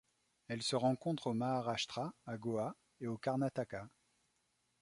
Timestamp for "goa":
2.35-2.75